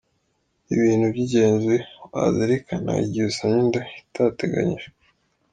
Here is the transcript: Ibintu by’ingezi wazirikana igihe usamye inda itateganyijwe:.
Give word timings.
Ibintu 0.73 1.05
by’ingezi 1.13 1.75
wazirikana 2.11 2.91
igihe 3.05 3.25
usamye 3.31 3.57
inda 3.63 3.81
itateganyijwe:. 4.01 4.93